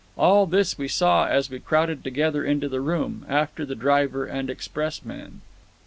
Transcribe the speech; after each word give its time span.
All 0.17 0.47
this 0.47 0.79
we 0.79 0.87
saw 0.87 1.27
as 1.27 1.51
we 1.51 1.59
crowded 1.59 2.03
together 2.03 2.43
into 2.43 2.67
the 2.67 2.81
room, 2.81 3.23
after 3.29 3.67
the 3.67 3.75
driver 3.75 4.25
and 4.25 4.49
expressman. 4.49 5.41